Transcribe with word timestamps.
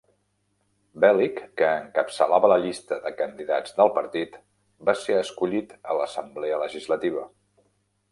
Belykh, 1.03 1.41
que 1.61 1.67
encapçalava 1.81 2.49
la 2.51 2.57
llista 2.63 2.97
de 3.03 3.11
candidats 3.19 3.75
del 3.81 3.91
partit, 3.97 4.39
va 4.89 4.97
ser 5.03 5.19
escollit 5.19 5.77
a 5.93 5.99
l'Assemblea 5.99 6.59
Legislativa. 6.63 7.27